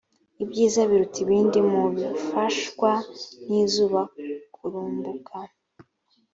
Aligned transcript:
ibyiza 0.43 0.81
biruta 0.89 1.17
ibindi 1.25 1.59
mu 1.71 1.83
bifashwa 1.95 2.91
n’izuba 3.47 4.01
kurumbuka, 4.55 5.35